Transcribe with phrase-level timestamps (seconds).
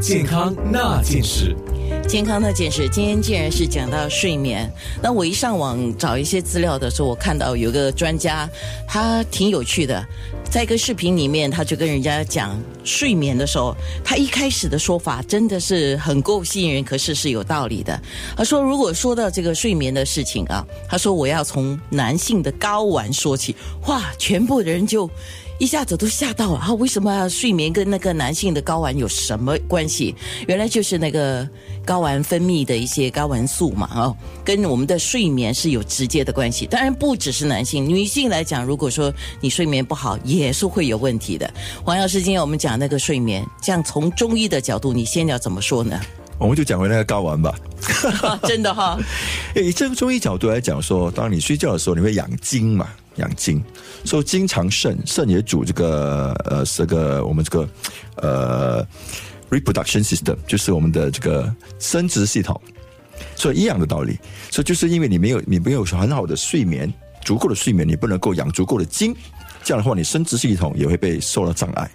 [0.00, 1.54] 健康那件事。
[2.08, 4.68] 健康那件事，今天既然是讲到睡眠，
[5.02, 8.48] 那我一上网找一些资料的时候，我看到有个专家，
[8.88, 10.02] 他挺有趣的，
[10.50, 18.00] 在一个视频里面，他就跟人家讲睡眠的时候，他一开始的说法真的是很够吸引人，可是是有道理的。
[18.36, 23.54] 他说，如果说到这个睡眠的事情啊，他说我要从男性的睾丸说起，
[23.86, 25.08] 哇，全部人就。
[25.60, 26.72] 一下子都吓到了啊！
[26.72, 30.14] 为什么睡眠跟那个男性的睾丸有什么关系？
[30.48, 31.46] 原来就是那个
[31.84, 36.64] 睾丸分泌的一些睾丸素嘛，哦，跟我们的睡眠是有直接的关系。
[36.64, 41.52] 当然不只是男性，女性来讲，如果说你睡眠不好，也是会有问题的。
[41.84, 46.00] 黄药师，今天我们讲那个睡眠，这样从中医的角度，你先要怎么说呢？
[46.38, 47.54] 我们就讲回那个睾丸吧。
[48.44, 48.98] 真的哈，
[49.54, 52.88] 以这个中医角度来讲， 说当你睡觉的时候，你会养精嘛？
[53.16, 53.62] 养精，
[54.04, 57.68] 所以经常肾，肾也主这个呃，这个我们这个
[58.16, 58.86] 呃
[59.50, 62.58] ，reproduction system，就是我们的这个生殖系统，
[63.34, 64.18] 所以一样的道理。
[64.50, 66.92] 所以就是因为你没有你没有很好的睡眠，
[67.24, 69.14] 足够的睡眠，你不能够养足够的精，
[69.62, 71.90] 这样的话，你生殖系统也会被受到障碍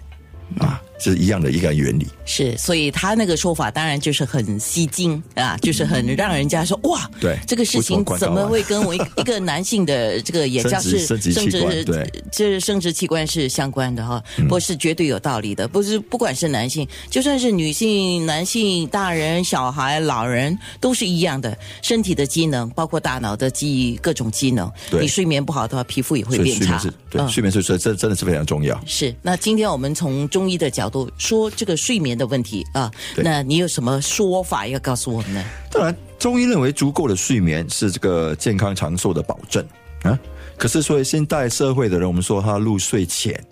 [0.58, 0.80] 啊。
[0.98, 28.80] 是一样的一个原理，是，所以他那个说法当然就是很吸睛啊，就是很让人家说哇，对，这个事情怎么会跟我一 一个男性的这个也叫 是生殖器官，对，就是生殖器官是相关的哈，不是绝对有道理的，不是不管是男性，就算是女性、男性、大人、小孩、老人都是一样的，身体的机能，包括大脑的记忆各种机能，你睡眠不好的话，皮肤也会变差，对，睡眠是这真的是非常重要。
[28.86, 30.85] 是，那今天我们从中医的角。
[30.86, 35.44] 角度说这个睡眠的问题啊，那你有什么说法要告诉我们呢？
[35.72, 39.66] 当然，中医认为足够的睡眠是这个健康长寿的保证
[40.02, 40.16] 啊。
[40.56, 43.42] 可是，所以现代社会的人，我们说他入睡浅，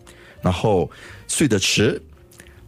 [0.41, 0.89] 然后
[1.27, 2.01] 睡得迟，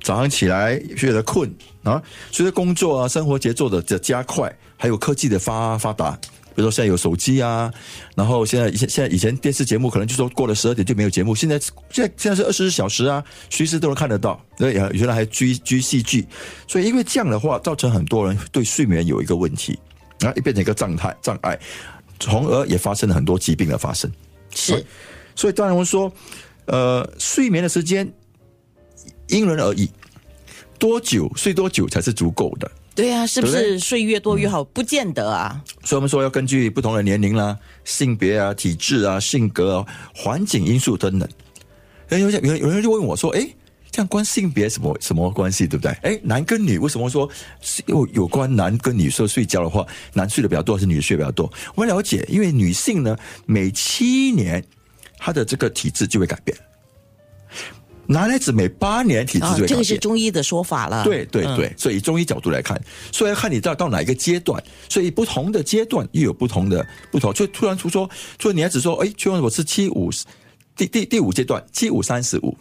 [0.03, 1.49] 早上起来睡得困
[1.85, 2.03] 啊。
[2.33, 6.19] 随着工作啊、生活节奏的的加快，还有科技的发发达。
[6.57, 7.71] 比如说现在有手机啊，
[8.15, 14.41] 然后现在以前现在以前电视节目可能就说过了十二点就没有节目，现在现在现在是二十四小时啊，随时都能看得到。
[14.57, 16.27] 对，原来还追追戏剧，
[16.67, 19.79] 所以因为这样的话，造成很多人对睡眠有一个问题，
[20.19, 21.59] 然后变成一个障碍障碍，
[22.19, 24.11] 从而也发生了很多疾病的发生。
[24.55, 24.83] 是，
[25.35, 26.11] 所以当然我们说，
[26.65, 28.11] 呃，睡眠的时间
[29.29, 29.91] 因人而异，
[30.79, 32.71] 多久睡多久才是足够的。
[32.97, 34.65] 对啊，是不是睡越多越好？
[34.65, 35.63] 不见得啊。
[35.85, 41.29] 所以我们说要根据不同的年龄啦、性别啊、体质啊、性格、啊、环境因素等等。
[42.09, 43.47] 有有有有人就问我说：“哎，
[43.91, 45.67] 这样关性别什么什么关系？
[45.67, 45.93] 对不对？
[46.03, 47.29] 哎，男跟女为什么说
[47.85, 51.53] 有有关男跟女说睡觉的话，男睡的比较多，还是女睡比较多？
[51.75, 53.15] 我了解，因为女性呢，
[53.45, 54.65] 每七年
[55.19, 56.57] 她的这个体质就会改变。”
[58.09, 61.03] 男孩子每八年体质就会这个是中医的说法了。
[61.05, 62.81] 对对对，所以中医角度来看，
[63.11, 67.33] 所以要看你到到哪一个阶段，所以不同的阶段又有不同的不同。
[67.35, 68.09] 就突然出说，
[68.39, 70.11] 说女孩子说，哎，请问我是七五
[70.77, 72.57] 第第第五阶段，七五三十五，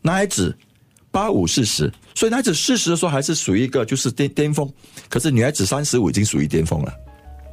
[0.00, 0.56] 男孩子
[1.10, 4.70] 八五四十，所以男孩子四十的时候还是属于一个就是巅巅峰，
[5.08, 6.92] 可是女孩子三十五已经属于巅峰了。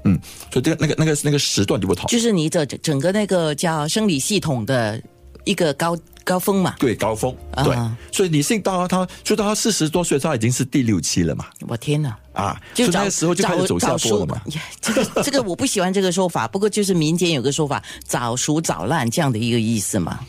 [0.06, 0.20] 嗯，
[0.52, 2.06] 所以这个那个那个那个时段就不同。
[2.08, 5.02] 就是你的整个那个叫生理系统的
[5.44, 5.98] 一个高。
[6.26, 7.78] 高峰嘛，对高峰，对，
[8.12, 11.46] 所以女性到她就到她四十多岁，她已经是第六期了嘛。
[11.68, 12.18] 我天哪！
[12.34, 14.42] 啊，就那个时候就开始走下坡了嘛。
[14.82, 20.20] 这个这个我不喜欢这个说法，不过就是民间有个说法，早熟早烂这样的一个意思嘛。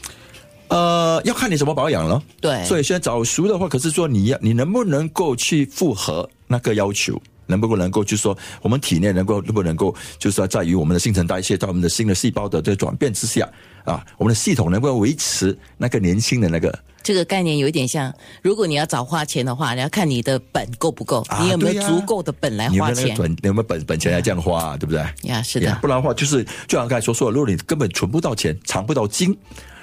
[0.68, 2.22] 呃，要看你怎么保养了。
[2.40, 7.20] 对，所以现在早熟的话，可是说你要你能不能够去符合那个要求？
[7.46, 13.48] 能不能够，就是说，我们体内能够能不能够，就是说，在于我们的新陈代谢，在我们的新的细胞的这个转变之下，
[13.84, 16.76] 啊，我们的系统能够维持那个年轻的那个。
[17.02, 18.12] 这个概念有一点像，
[18.42, 25.06] 如果你要早花钱的话，你要看你的本够不够，你有没有足够的本来花钱，有没有本本钱来这样花，对不对？
[25.22, 25.72] 呀，是的。
[25.80, 29.38] 不然的话，就是就像刚才所说的，如果你根本存不到钱，藏不到金，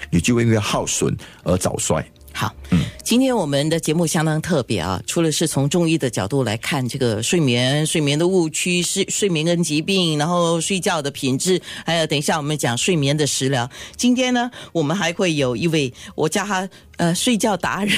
[0.10, 2.06] 你就会因为耗损而早衰。
[2.34, 13.70] 好，嗯，今天我们的节目相当特别啊，除了是从中医的角度来看这个睡眠、睡眠的误区、睡睡眠跟疾病，然后睡觉的品质，还有等一下我们讲睡眠的食疗。
[13.96, 16.68] 今天呢，我们还会有一位，我叫他。
[16.98, 17.98] 呃，睡觉达人，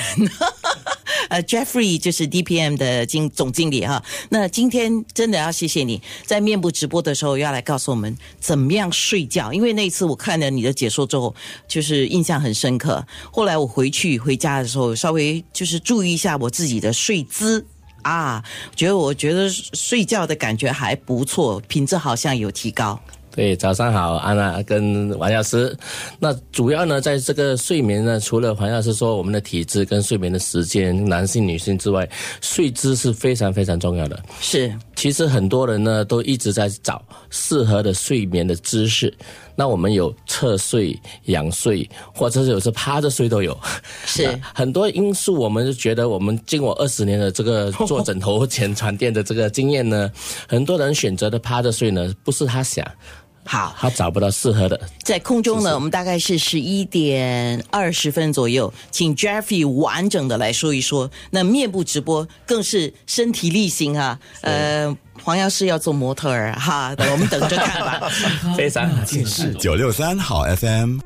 [1.29, 4.03] 呃，Jeffrey 就是 DPM 的经总经理哈。
[4.29, 11.33] 那今天真的要谢谢你在面部直播的时候要来告诉我们怎么样睡觉，因为那次我看了你的解说之后，
[11.67, 13.05] 就是印象很深刻。
[13.31, 17.65] 后来我回去回家的时候，稍微就是注意一下我自己的睡姿
[18.01, 18.43] 啊，
[18.75, 22.99] 觉得我觉得睡觉的感觉还不错，品质好像有提高。
[23.35, 25.77] 对，早上好，安娜跟王药师。
[26.19, 32.09] 那主要呢，在这个睡眠呢，除了黄药师说我们的体质跟睡眠的时间，男性、女性之外，
[32.39, 34.17] 睡姿是非常非常重要的。
[34.39, 39.13] 是，其实很多人呢都一直在找适合的睡眠的姿势。
[39.57, 43.57] 那我们有侧睡、仰睡，或者是有时趴着睡都有。
[44.05, 50.09] 是 很多因素，我们就觉得我们经过二十年的这个做枕头 前床垫的这个经验呢，
[50.47, 52.85] 很多人选择的趴着睡呢，不是他想。
[53.45, 54.79] 好，他找不到适合的。
[55.03, 61.09] 在空中呢，我们大概是十一点二十分左右，请 Jeffrey 完整的来说一说。
[61.29, 64.19] 那面部直播更是身体力行啊！
[64.41, 68.09] 呃，黄药师要做模特儿哈，我们等着看吧。
[68.57, 70.99] 非常近视九六三好 FM。